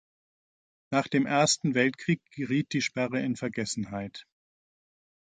[0.89, 4.25] Nach dem Ersten Weltkrieg geriet die Sperre in Vergessenheit.